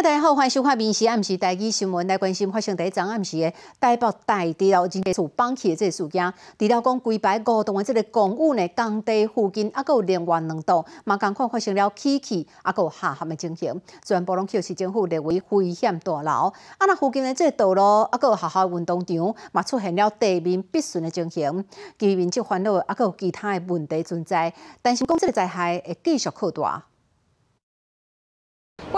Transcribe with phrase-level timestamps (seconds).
[0.00, 6.32] 大家好，欢迎收看《民视暗时台记新闻》，来关心发生第一桩暗时的台北大地了人家厝绑起的这个事件。
[6.56, 16.52] 除了讲规排五栋的这个公寓呢，工地附近还有另外两栋，嘛共款发生了起气，还有下陷的情形，全部拢叫市政府列为危险大楼。
[16.78, 21.64] 啊，那附近的这个道路，还有学校运动场，嘛出现了地面必顺的情形，
[21.98, 26.84] 居民就烦恼，还有其他的问题存在，担心讲这个灾害会继续扩大。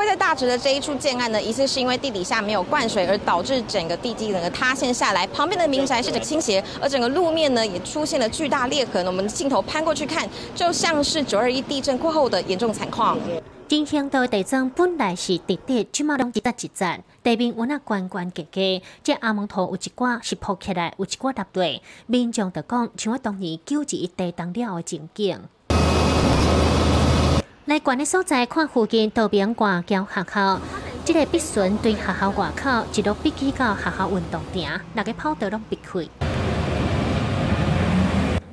[0.00, 5.26] 位在大直的这一处建案呢，疑似是因为地底下没有灌水，而导致整个地基整个塌陷下来。
[5.26, 9.04] 旁边的民宅是整倾斜，而整个路面呢也出现了巨大裂痕。
[9.06, 13.18] 我们镜头攀过去看，就像是九二一地震过后的严重惨况。
[13.68, 18.82] 影响到地震本来是直直，即马拢一搭一站，地面有那关关结结。
[19.04, 21.82] 这阿蒙头有一寡是铺起来，有一寡搭对。
[22.06, 25.40] 民众就讲，像我当年九一地震了的情景。
[27.70, 30.60] 来管的所在，看附近道边挂交学校，
[31.04, 36.00] 这个必顺对学校外口一路逼起到学校运动场，六个跑道拢闭开。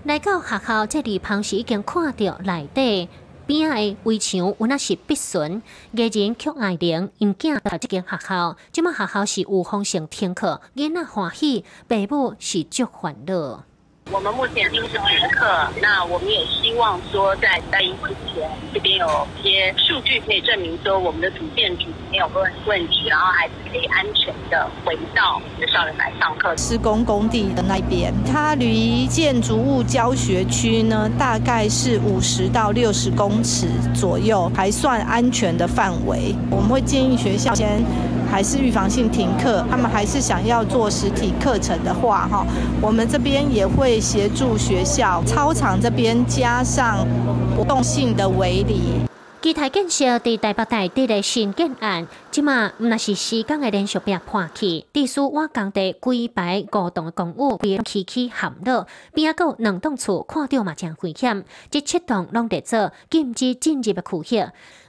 [0.04, 3.10] 来到学校这里旁时已经看到内底
[3.48, 5.64] 边的围墙，有那是必顺，
[5.96, 13.64] 家人却爱怜，因囝到这间学校，即马学校是有风险停课，囡仔欢喜，父母是足烦恼。
[14.10, 26.56] 我们目前就是停课，那我们也希望说，在大一之前，这边有一些数据可以证明说，我们的主建筑没有问问题，然后孩子可以安全的回到学校里来上课。
[26.56, 36.34] 施工工地的那边，它离建筑物教学区呢，大概是五十到六十公尺左右，还算安全的范围。
[36.50, 37.84] 我们会建议学校先。
[38.30, 42.46] 还是预防性停课，他们还是想要做实体课程的话，哈，
[42.82, 47.08] 我们这边也会协助学校操场这边加上
[47.56, 49.02] 活动性的围篱。
[49.40, 64.44] 基台建设伫台北大地的新建案，即马毋那是施工的连续壁破去，地书我工地规排五栋的公寓被起起陷落，边啊有两栋厝看到嘛真危险，即七栋拢得做禁止进入的区域。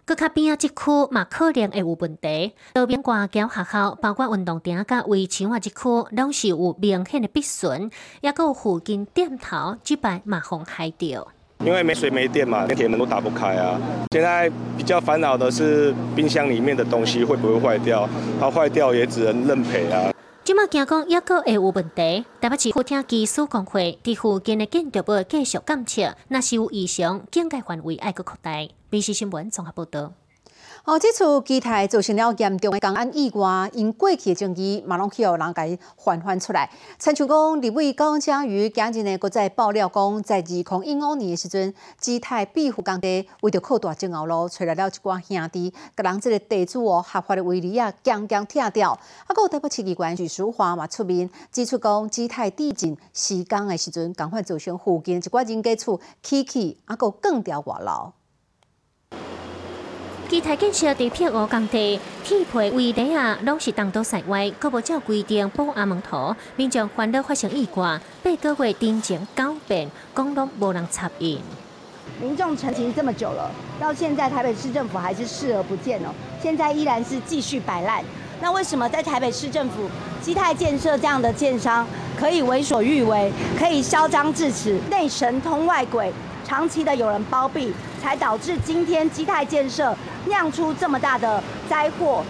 [0.08, 0.74] 搁较边啊，即区
[1.10, 2.54] 嘛可能会有问题。
[2.76, 5.76] 路边挂桥学校，包括运动场甲围墙啊，即区
[6.12, 7.90] 拢是有明显的必损，
[8.22, 11.28] 也有附近店头即摆嘛风害掉。
[11.62, 13.78] 因为没水没电嘛，连铁门都打不开啊。
[14.10, 18.08] 现在比较烦恼的是冰箱里面的东西会不会坏掉，
[18.40, 20.10] 它坏掉也只能认赔啊。
[20.42, 28.52] 即马惊讲抑个会有问题，台北市客厅技术工会伫附近的建筑物继续监测，若是有异常，警戒范围爱个扩大。
[28.90, 30.12] B C 新闻综合报道。
[30.84, 36.70] 哦，这次基台造成了严重的公安意外，因过去的证据马龙去有人家翻翻出来。
[36.98, 48.92] 参像讲，李伟高将于今日呢，搁再爆料讲，在二零一五年的时阵，基台庇护工地为着扩大正后路，找来了一寡兄弟，甲人这个地主哦，合法的围篱啊，强强拆掉。
[48.92, 58.12] 啊，搁有台北市机关许淑华嘛出面指出讲，基台地震施工的时阵，赶快造成附近一寡人家厝起起，啊，搁更掉外楼。
[60.28, 71.40] 基台建设地片五工地，铁皮围篱啊，拢是当到室外，搁无照规定保安门头，民众烦恼发生意外，八个月定前九遍，公路无人插应。
[72.20, 73.50] 民众陈情这么久了，
[73.80, 76.10] 到现在台北市政府还是视而不见哦，
[76.42, 78.04] 现在依然是继续摆烂。
[78.42, 79.88] 那为什么在台北市政府
[80.20, 81.86] 基泰建设这样的建商
[82.18, 86.12] 可以为所欲为，可以嚣张至此，内神通外鬼，
[86.44, 89.94] 长期的有人包庇，才导致今天基泰建设？
[90.26, 92.22] 酿出这么大的灾祸。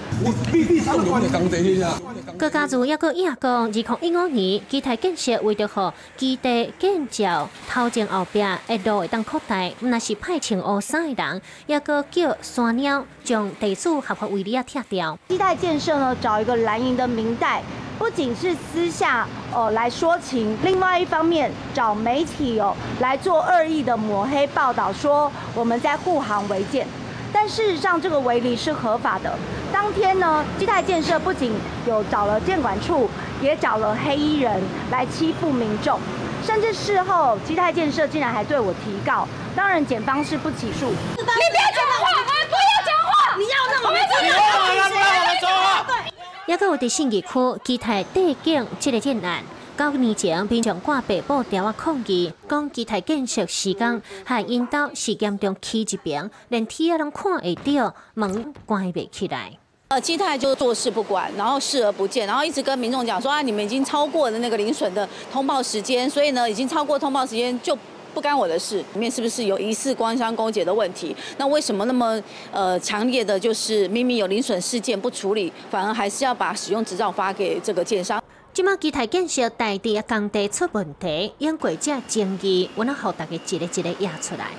[2.38, 15.18] 各家族也个亚讲，二零一五年基泰建设为着好基地建造头前后壁一路会当扩大，那是派穿乌衫的人，也个叫山鸟将地主合法围篱啊拆掉。
[15.28, 17.62] 基泰建设呢，找一个蓝营的明代，
[17.98, 26.86] 不仅是私下哦来说情，另外一方面找媒体哦来做恶意的抹黑报道，说我们在护航违建。
[27.32, 29.38] 但事实上，这个围篱是合法的。
[29.70, 31.53] 当天呢，基泰建设不仅
[31.86, 33.10] 有找了建管处，
[33.42, 36.00] 也找了黑衣人来欺负民众，
[36.42, 39.28] 甚至事后基泰建设竟然还对我提告。
[39.54, 40.86] 当然，检方是不起诉。
[40.86, 41.36] 你不要
[41.77, 43.36] 讲话，不要讲话！
[43.36, 46.17] 你要让我们讲话，不要让我们说话。
[46.48, 47.28] 也有伫信义区
[47.62, 49.45] 基泰地景这个建案。
[49.77, 59.59] 九年前，平常挂白布条啊抗议，讲基台建设时间，还引导时间中起一边，连天啊拢看会到，门关不起来。
[59.89, 67.77] 呃，基泰就坐视不管，然后视而不见，然后一直跟民众讲说啊，你们已经超过了那个零损的通报时间，所以呢，已经超过通报时间就。
[68.18, 68.78] 不干我的事。
[68.94, 71.15] 里面是不是有疑似官商勾结的问题？
[71.36, 72.20] 那为什么那么
[72.50, 78.20] 呃强烈的，就是明明有零损事件不处理，反而还是要把使用执照发给这个建商？
[78.53, 84.50] 即马基台建设台地工地出问题，因过这争议，我能好大家一个一个压出来。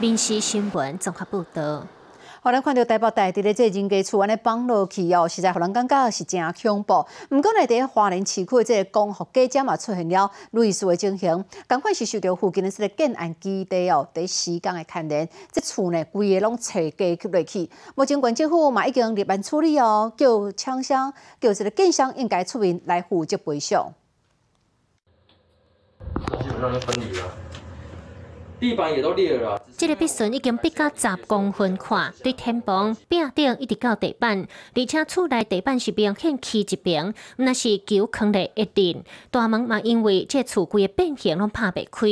[0.00, 1.86] 民事新闻综合报道。
[2.40, 6.94] 互咱看到台北大地的这人家厝安尼放落去哦，实在互人感觉是真恐怖。
[7.30, 17.70] 毋过呢，伫花莲市区的这个光复家家嘛出现了类似的情形，赶快是受到附近的这个建案基地哦，伫时间的牵连，这厝呢规个拢拆家去落去。
[17.94, 23.92] 目前县政府嘛已经立案处理哦，叫厂商叫这个建商应该出面来负责赔偿。
[28.62, 29.60] 地板也都裂了。
[29.76, 39.02] 这个壁损已经逼到十公分宽，对天棚、壁顶一直到地板，而且厝内地板是明显起一边，那是球坑的一定。
[39.32, 42.06] 大门嘛，因为这厝规个变形拢拍不开，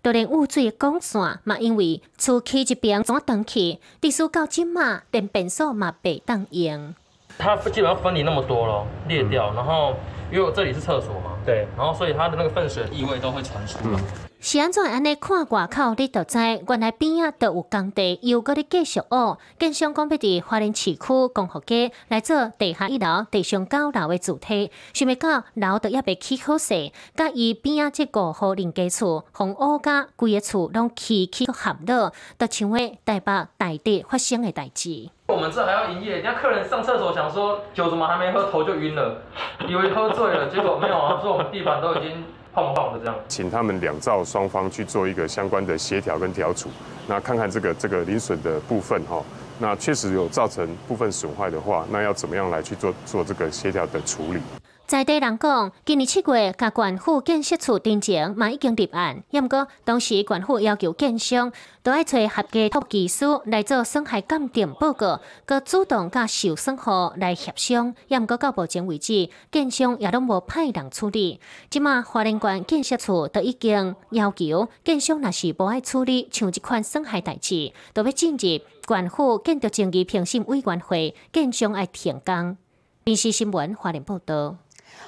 [0.00, 6.94] 就连污水的管线嘛，因为厝起一边怎断去，地书到今嘛，连便所嘛被当用。
[7.36, 9.94] 它基本上分离那么多了，裂掉，然后
[10.30, 14.00] 因为我这里是厕所嘛，对，然后所以它的那个粪水异味都会传出来。
[14.38, 19.38] 是安怎安尼看外口，你就知原来边仔都有工地，又搁咧继续挖。
[19.58, 35.08] 建商讲要伫花莲市区共和街来做地下一楼、地上九楼的主体，想要到楼都也未起好势，甲伊边仔即个好邻家厝，红乌甲规个厝拢起起合落，都成为台北大地发生的代志。
[35.28, 39.22] 我们这还要营业，人家客人上厕所想说酒怎么还没喝，头就晕了，
[39.66, 42.22] 以为喝醉了，结果没有啊，说我们地板都已经。
[42.56, 46.70] 碰碰的这样，请他们两造双方去做一个相关的协调跟调处，
[47.06, 49.22] 那看看这个这个零损的部分哈，
[49.58, 54.40] 那确实有造成部分损坏的话，那要怎么样来去做做这个协调的处理？
[54.86, 61.52] 在地人讲，今年七月，甲管府建设处定前嘛已经立案，也毋过当时管府要求建商
[61.82, 71.40] 都爱找合格托技师来做损害鉴定报告，佮主动甲受损户来协商，也毋过到目前为止，建商也拢无派人处理。
[71.68, 82.56] 即马花莲县建设处都已经要求建商若是无爱处理像即款损害代志，都要进入管府建筑争议评审委员会，建商爱停工。
[83.02, 84.58] 电视新闻花莲报道。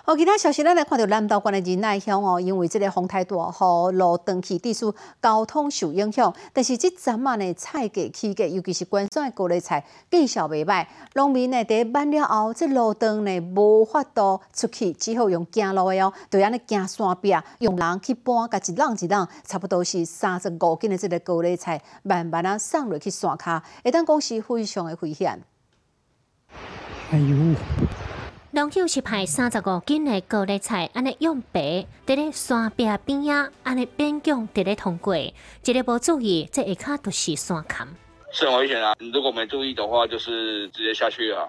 [0.05, 4.87] 好，其他消息咱来看到南投县的仁爱乡哦，因为这个风太大，吼路断去，地区
[5.21, 6.35] 交通受影响。
[6.53, 10.87] 但是这阵啊呢，菜价起价，尤其是关山的高丽菜，见效袂歹。
[11.15, 25.43] 农民呢，伫晚了后，这路灯呢无法度出去，只好用行路的哦，就安尼行山壁，用人去搬，甲一浪一浪，差不多是三十五斤的这个高丽菜，慢慢啊送落去山骹，会当讲是非常的危险。
[27.11, 28.08] 哎呦！
[28.51, 35.33] 农友是派三十五斤的高丽菜，安尼用白伫咧山壁边啊，安尼边疆伫咧通过，一
[35.75, 37.87] 个无注意，这下骹就是山坎。
[38.33, 38.95] 是很危险啊！
[39.13, 41.45] 如果没注意的话，就是直接下去啊。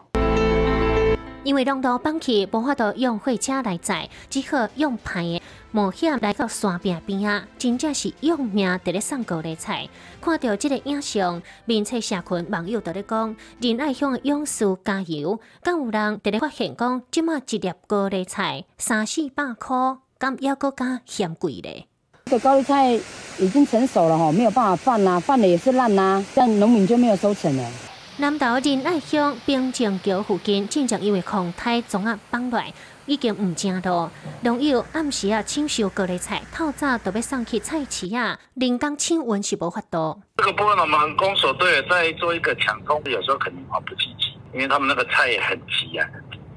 [1.44, 5.42] 因为路放弃，无法度用货车来载，只好用排的。
[5.72, 9.88] 冒险来到山边边啊，真正是用命伫咧送高丽菜。
[10.20, 15.40] 看到这个影像，面册社群网友都咧讲：仁爱乡的勇士加油！
[15.62, 19.78] 敢有人伫咧发现讲，即马一粒高丽菜三四百块，
[20.18, 21.86] 敢要搁加嫌贵咧？
[22.26, 23.00] 这个高丽菜
[23.40, 27.72] 已经成熟了吼，没有办法放啦，放了也是烂啦，这样农民就没有收成了。
[28.20, 32.62] 南投仁爱乡冰井桥附近，正正因为空胎总啊崩落。
[33.06, 34.12] 已经唔正咯，
[34.42, 40.22] 农友暗时啊抢收各类菜，透早都要送去菜市啊，人工抢运是无法度。
[40.36, 46.06] 这个部分我们公所队在做一个抢工，有时候可能啊不积极，因为他们那个菜也很急啊，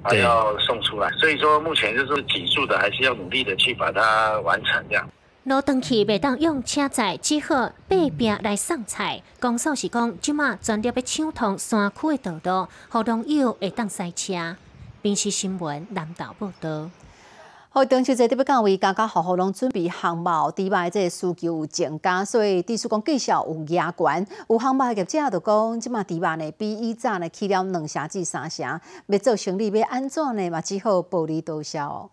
[0.02, 5.09] 还要送出来，所以说目前就是紧速的，还是要努力的去把它完成这样。
[5.45, 9.21] 路灯去未当用车载，只好爬边来送菜。
[9.41, 14.57] 公所是讲，即马专业要抢通山区的道路，好农友会当塞车。
[15.03, 16.89] 平时新闻南投报道。
[17.71, 24.25] 好，中秋节特别讲为家家户户拢准备红包，迪拜这需求有增加，所以地叔讲绩效有压关。
[24.49, 30.51] 有红包业者就讲，即马迪拜呢比以前呢起了两成至三成，要做生意要安怎呢？
[30.51, 32.09] 嘛只好暴利多销。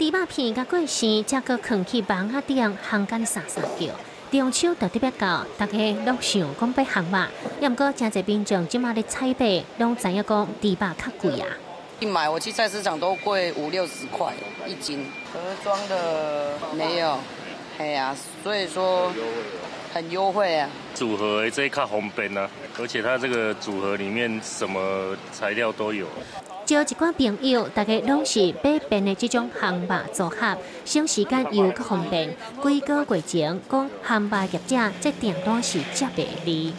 [0.00, 3.88] 迪拜片甲过时，价格扛起房啊顶，行间沙沙叫。
[4.30, 5.76] 中秋特别到，大家
[6.06, 7.28] 拢想讲要行嘛，
[7.60, 11.46] 也毋过真侪民众即马咧菜买，拢知影讲猪肉较贵啊。
[11.98, 14.32] 一买我去菜市场都贵五六十块
[14.66, 15.04] 一斤，
[15.34, 17.18] 盒装的没有，
[17.76, 19.12] 系啊，所以说
[19.92, 20.70] 很优惠啊。
[20.94, 26.06] 组合这一卡方便啊，而且它这个组合里面什么材料都有。
[26.70, 32.32] 招一寡朋友，大家拢是买便的这种项目组合，省时间又搁方便。
[32.62, 36.72] 几个月前，讲项目业者这订单是接袂离。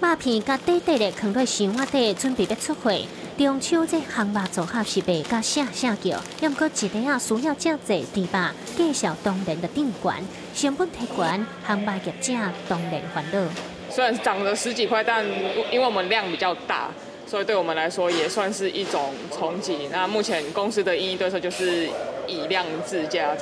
[0.00, 2.90] 肉片甲短短的放在箱仔底，准备要出货。
[3.36, 10.16] 中秋这项目组合是卖甲下下叫，要过一日啊需要正济猪肉，介绍当然的定管，
[10.54, 11.24] 成本太高，
[11.62, 12.32] 汉霸业者
[12.66, 13.46] 当然烦恼。
[13.90, 15.22] 虽然涨了十几块，但
[15.70, 16.88] 因为我们量比较大，
[17.32, 19.88] 所以对我们来说也算是一种冲击。
[19.90, 21.88] 那目前公司的应对策就是
[22.26, 23.34] 以量制价。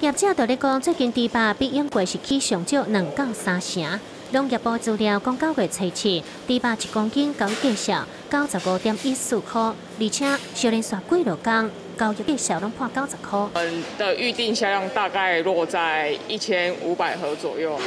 [0.00, 4.00] 业者就咧讲，最近猪肉比英国是起上少两到三成。
[4.30, 13.38] 农业部资料讲，九月初七，猪肉一公斤交易价九十五点一四块，而且小连续几落工，交易价拢破九十块。
[13.38, 17.78] 我们的预定销量大概落在一千五百盒左右。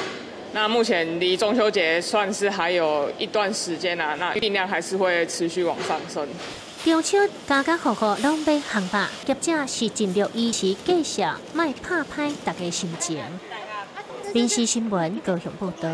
[0.60, 6.28] 那目前离中秋节算是还有一段时间啊，那预定量还是会持续往上升。
[6.84, 13.24] 中秋家家户户拢买汉堡，业者是尽力依时介绍，卖拍歹大家心情。
[14.34, 15.88] 临时新闻高雄报道。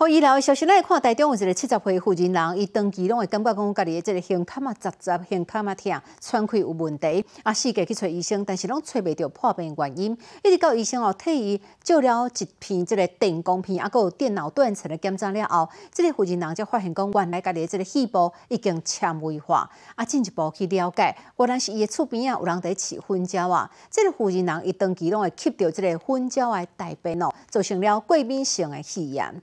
[0.00, 7.24] 好，医疗消息来看，台中有一个七十岁负责人，伊长期拢会感觉讲家己的这个胸坎啊杂杂，胸坎啊痛，喘气有问题。
[7.42, 10.16] 啊，四界去找医生，但是拢找袂到破病原因。
[10.44, 19.68] 一直到医生哦替伊照了一片这个电光片，啊，有电脑断层的检查了后，这个妇人人才发现讲，原来家己的这个细胞已经纤维化。
[19.96, 23.68] 啊，进一步去了解，原来是伊的厝边啊有人在饲粉鸟啊。
[23.90, 29.42] 这个妇人人伊长期拢会吸到这个粉鸟的大便哦，造成了过敏性的肺炎。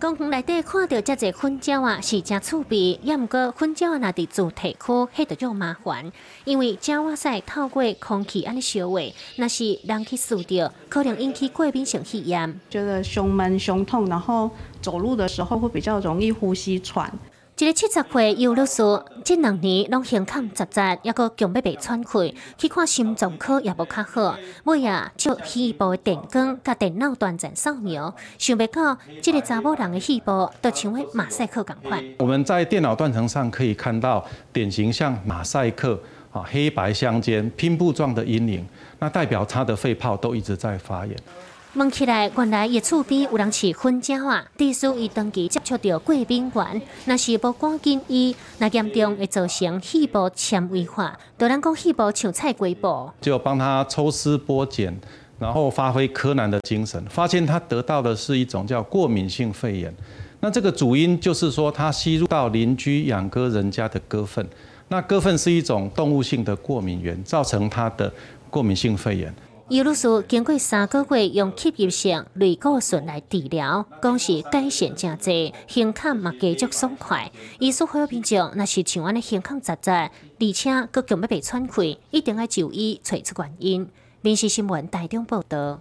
[0.00, 2.98] 公园内底看到遮侪蜂鸟啊，是真趣味。
[3.02, 6.10] 也毋过蜂鸟啊，若伫主题区，迄就麻烦，
[6.46, 8.98] 因为鸟仔屎透过空气安尼烧话，
[9.36, 12.58] 若是人去嗅着，可能引起过敏性肺炎。
[12.70, 17.12] 觉得胸闷、胸痛，然后走路的时候会比较容易呼吸喘。
[17.62, 18.82] 一个七十岁尤律师，
[19.22, 24.34] 这两年拢胸坎杂杂，抑个强要被喘气，去看心脏科也无较好。
[24.64, 32.02] 尾啊，照肺部的电光甲电脑断层扫描，想袂到这个查某人的肺部都像为马赛克共款。
[32.18, 34.24] 我们在电脑断层上可以看到
[34.54, 36.00] 典型像马赛克
[36.32, 38.66] 啊，黑白相间拼布状的阴影，
[38.98, 41.14] 那代表他的肺泡都一直在发炎。
[41.74, 53.08] 问起来，原来伊厝边有人饲粉鸟啊，地叔伊长期接触到过敏源，若是无赶紧医，那严重会造成细胞纤维化，就咱讲细胞像菜龟布。
[53.20, 54.92] 就帮他抽丝剥茧，
[55.38, 59.94] 然后发挥柯南的精神，发现他得到的是一种叫过敏性肺炎。
[60.40, 64.44] 那这个主因就是说，他吸入到邻居养鸽人家的鸽粪，
[64.88, 68.12] 那鸽粪是一种动物性的过敏源，造成他的
[68.50, 69.32] 过敏性肺炎。
[69.70, 77.30] 尤律师经过三个月用吸入性类固醇来治疗，讲是改善真济，胸腔嘛加速爽快。
[77.60, 80.10] 医师会评价，那是像安尼胸腔狭窄，
[80.40, 83.88] 而且佫强要被喘气，一定要就医找出原因。
[84.22, 85.78] 民事新闻台中报道。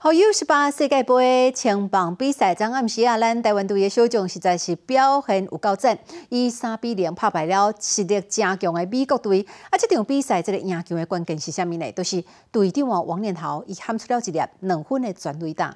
[0.00, 9.44] 好，U 十八世界杯青棒比赛，昨暗时啊，咱台湾队的小将实在是表现有够赞，以三比零打败了实力正强的美国队。
[9.70, 11.90] 啊，这场比赛这个赢球的关键是虾米呢？
[11.90, 15.74] 都是队长啊王念豪，伊喊出了一粒两分的全垒打。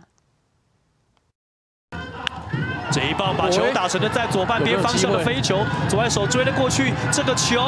[2.93, 7.59] 这一棒把球打成了在左半边方向的飞球，左外手追了过去，这个球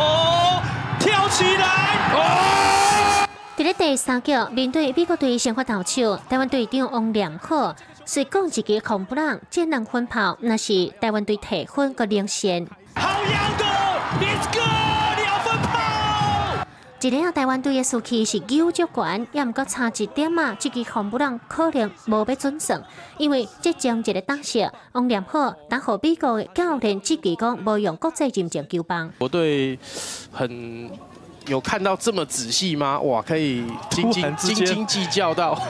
[1.01, 2.84] 跳起来。
[3.57, 7.73] 伫咧第三局，面对美国队先发投手，台湾队长王良浩
[8.05, 12.67] 是讲一个空不让，这两分炮那是台湾队提分个领先。
[12.97, 13.65] 好样的
[14.19, 14.59] ，Let's go，
[15.23, 16.67] 两分炮！
[17.01, 22.83] 一个台湾队的士气是九足悬，也毋过差一点啊，这个空不让可能无被准算，
[23.19, 29.13] 因为即将一个打射，王良浩打好美国的教练自己讲无用国际认证球棒。
[29.21, 29.79] 我对
[30.33, 30.91] 很。
[31.47, 32.99] 有看到这么仔细吗？
[33.01, 35.61] 哇，可以斤斤斤斤计较到，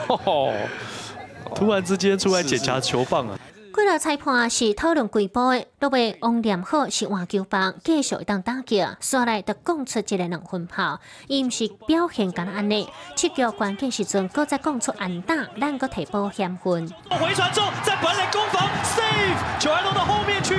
[1.53, 3.37] 突然之间出来检查球棒啊！
[3.75, 16.89] 几落裁判是讨论规波的，落尾王念好是换球棒，继续当打击，刷来就讲出一个两分炮，伊毋是表现敢安尼，七局关键时阵，搁再讲出安打，咱搁提波险分。
[17.09, 20.55] 回传中，在本垒攻防，save，球还落到后面去。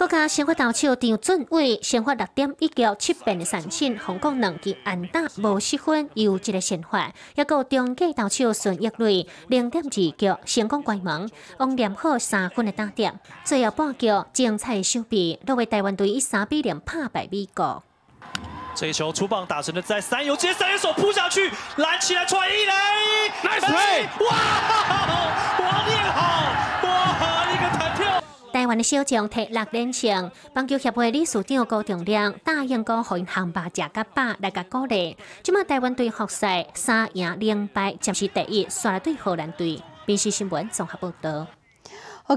[0.00, 7.12] 国家先发投手张俊伟先发六点一局七变的三振，红光两局安打无失分，又一个先发。
[7.34, 10.14] 一个中继投手孙一瑞零点二局
[10.46, 13.20] 成功关门，王连好三分的打点。
[13.44, 17.82] 最后半局精彩收笔，落为台湾队以三比零拍败美国。
[18.74, 22.72] 这一球出棒打成了在三游，接三游手扑下去拦起来传一垒
[23.42, 24.04] ，nice play！
[24.24, 24.34] 哇，
[25.58, 26.49] 王念好，
[28.70, 35.16] 湾的小将摕六连胜，棒球协会理事长高重亮答应过互因航爸食甲饱来甲鼓励。
[35.42, 39.82] 即马台湾队复赛三赢两败，暂时第一，刷对荷兰队。
[40.06, 41.48] 电视新闻综合报道。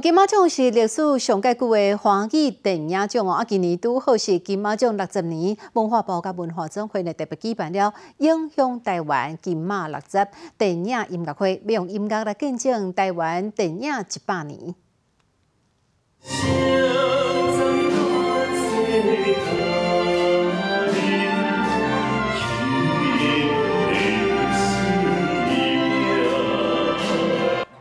[0.01, 14.73] 金马奖是历史上介久的华语电影奖哦，啊，今年拄好是金马奖六十年，文化部甲文化总会呢特别举办了影响台湾金马六十电影音乐会，要用音乐来见证台湾电影一百年。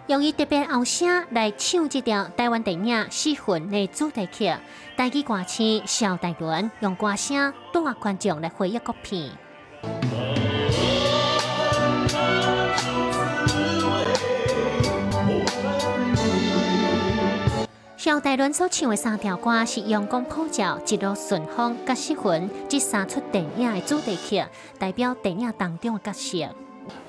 [0.09, 4.55] 用伊特别后声来唱这条台湾电影《死魂》的主题曲，
[4.95, 9.31] 台语歌星邵大伦用歌声带观众来回忆国片。
[18.23, 24.41] 大伦所唱的三条歌是《阳光普照》《一路顺风》《甲死魂》这三出电影的主题曲，
[24.79, 26.39] 代表电影当中的角色。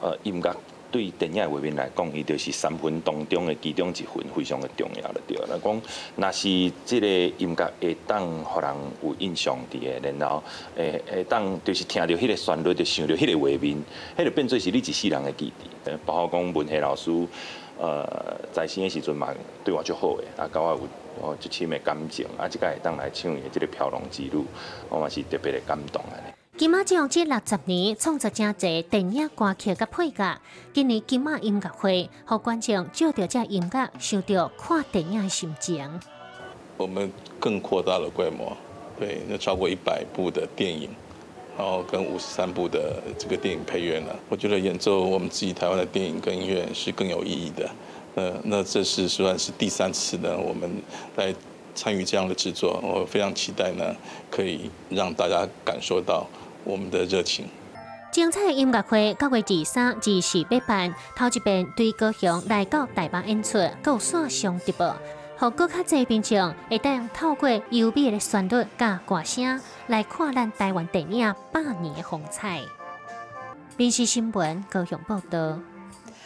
[0.02, 0.56] 呃，音乐。
[0.90, 5.22] 对电影的画面来讲，伊就是三分当中的其中一分，非常的重要了。
[5.28, 5.82] 对，来讲，
[6.16, 9.80] 若是这个音乐会当互人有印象的，
[10.20, 10.44] 然后
[10.76, 13.84] 诶会当就是听到迄个旋律，就想到迄个画面，
[14.18, 15.90] 迄个变做是你一世人的记忆。
[16.06, 17.12] 包括讲文学老师，
[17.84, 19.28] 呃，在生的时阵嘛，
[19.62, 20.80] 对我就好诶，啊，甲我有
[21.22, 24.46] 哦一深的感情，啊，即个会当来唱伊的这个飘浪之路，
[24.88, 26.34] 我嘛是特别的感动安尼。
[26.56, 30.40] 金马奖这六十年创作真侪电影歌曲甲配乐，
[30.72, 36.00] 今年金马音乐会，互观众借着这音乐，想到看电影的心情。
[36.78, 38.56] 我们更扩大了规模，
[38.98, 40.90] 对，那超过一百部的电影，
[41.58, 47.70] 然后跟五十三部的这个电影配乐呢，我觉得演奏我们自己台湾的电影跟音乐是更有意义的。
[48.16, 50.70] 呃，那这是算是第三次呢，我们
[51.16, 51.34] 来
[51.74, 53.96] 参与这样的制作，我非常期待呢，
[54.30, 56.28] 可以让大家感受到。
[56.66, 57.46] 我们的热情。
[58.10, 64.96] 精彩音乐会九月二三、至四八办，头一遍对高雄来到台北演出，够线上直播，
[65.38, 72.62] 互更较侪观众会当透过优美的旋律甲歌声来看咱台湾电影百年的风采。
[73.76, 75.60] 电视新闻高雄报道。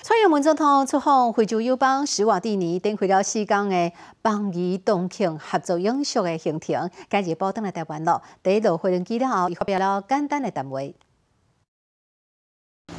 [0.02, 6.90] 蔡英文总统出访非洲友邦史瓦蒂尼，展开了四天的邦谊同庆合作永续的行程。
[7.10, 10.80] 今日报登来台湾了，第一路回轮机了后，又发表了简单的谈话。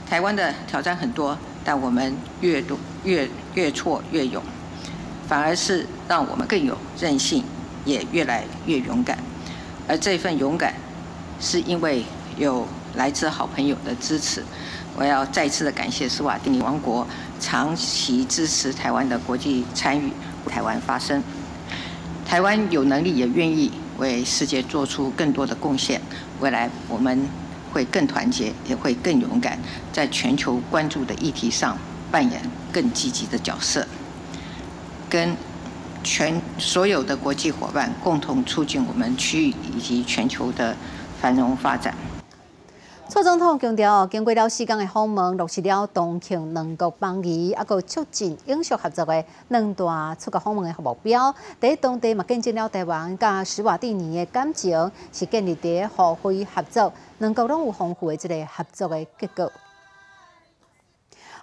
[0.07, 4.43] 台湾的挑战很多，但我们越多越越挫越勇，
[5.29, 7.45] 反而是让我们更有韧性，
[7.85, 9.19] 也越来越勇敢。
[9.87, 10.73] 而这份勇敢，
[11.39, 12.03] 是因为
[12.39, 14.43] 有来自好朋友的支持。
[14.97, 17.07] 我要再次的感谢斯瓦蒂尼王国
[17.39, 20.11] 长期支持台湾的国际参与，
[20.49, 21.23] 台湾发声。
[22.27, 26.01] 台湾有能力也愿意为世界做出更多的贡献。
[26.41, 27.29] 未来我们
[27.73, 29.59] 会更团结，也会更勇敢，
[29.93, 31.79] 在全球关注的议题上
[32.11, 32.41] 扮演
[32.73, 33.87] 更积极的角色，
[35.09, 35.37] 跟
[36.05, 40.75] 全所有的国际伙伴共同促进我们区域以及全球的
[41.21, 41.95] 繁荣发展。
[43.11, 51.35] 蔡总统强调，经过了四天的访问，落实了同庆两国邦谊，啊，个促进永续合作的两大出国访问的目标。
[51.59, 59.51] 第一，当地嘛见证了台湾甲史瓦蒂尼的感情，是建立伫互惠合作，两国拢有丰富的一个合作的结果。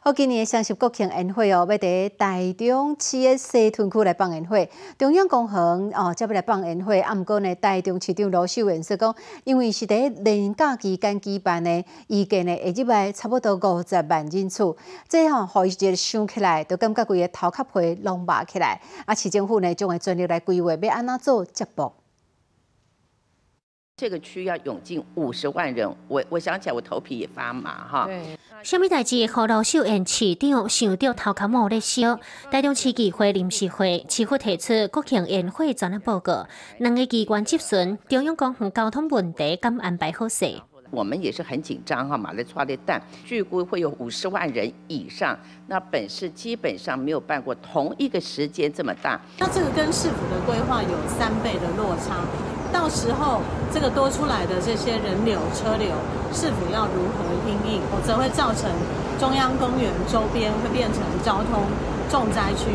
[0.08, 4.70] 好，今年的双十国庆宴会哦，要伫台中市的西屯区来办宴会。
[5.00, 5.58] 中央公园
[6.00, 7.02] 哦，则要来办宴会。
[7.02, 9.16] 啊，毋过呢，台中市长罗秀元说讲，
[9.46, 14.76] 因为是伫年假期间举办的，预计呢下入来差不多五十万人次。
[15.10, 18.80] 这吼，互伊一个想起来，就感觉规个头壳皮拢麻起来。
[19.08, 21.92] 啊，市政府呢，将会全力来规划，要安怎做接驳。
[23.98, 28.06] 这个区要涌进五十万人，我我想起来，我头皮也发麻哈。
[28.06, 29.28] 对，什么代志？
[29.28, 36.48] 何老秀院市长想到头壳毛咧烧，台中市议会临时会市府提出国庆宴会专案报告，
[36.80, 40.64] 两个机关接顺，中央公园交通问题敢安排好势？
[40.90, 49.22] 我们也是很紧张哈，马来抓的蛋，据估会有五十万人以上，那本市基本上没有办过同一个时间这么大。
[49.38, 52.26] 那这个跟市府的规划有三倍的落差。
[52.76, 53.40] 到时候
[53.74, 55.88] 这个多出来的这些人流车流，
[56.34, 58.70] 是否要如何应应，否则会造成
[59.18, 61.64] 中央公园周边会变成交通
[62.10, 62.66] 重灾区。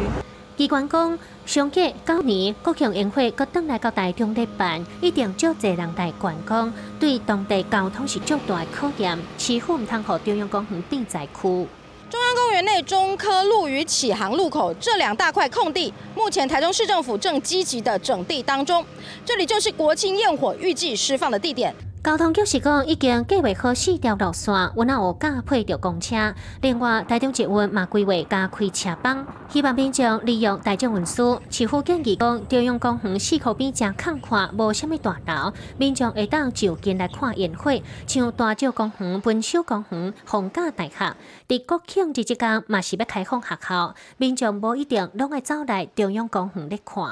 [0.56, 9.18] 机关讲，上届九年国庆宴会搁登来到台中来办，一定足侪人来观光，对当地交通是足大的考验。
[9.36, 11.68] 市府唔通和中央公园并在区。
[12.10, 18.84] 中央公园内中科路与启航路口这两大块空地，目前台中市政府正积极的整地当中。
[19.24, 21.72] 这里就是国庆焰火预计释放的地点。
[22.02, 26.34] 交通局是讲已经计划好四条路线，有哪有加配着公车。
[26.62, 31.38] 另外，台中捷运嘛规划加开车帮，希望民众利用大众运输。
[31.50, 37.70] 市府建议讲，中央公园四口边正空旷，无虾米大楼，民众会当就近来看烟火。
[38.06, 41.14] 像大石公园、文秀公园、逢甲大学，
[41.46, 47.04] 伫国庆日即间嘛是要开放学校，民众无一定拢会走来中央公园咧看。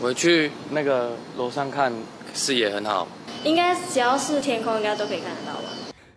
[0.00, 1.92] 我去那个楼上看，
[2.34, 3.06] 视野很好。
[3.44, 5.68] 应该只要是天空，应该都可以看得到吧。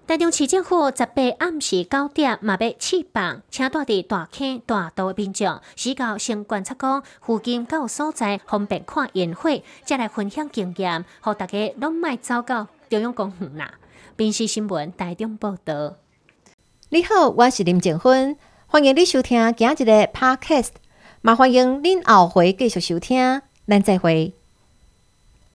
[0.08, 13.76] 台中市政府十八暗时九点嘛要试放，请住伫大坑大道的民众，时到先观察讲附近有所在方便看烟火，再来分享经验，互大家拢莫走到中央公园啦。
[14.18, 15.96] 宾视新闻台中报道。
[16.90, 18.36] 你好，我是林静芬，
[18.68, 20.72] 欢迎你收听今日的 Podcast，
[21.22, 24.41] 嘛欢迎恁后回继续收听，咱再会。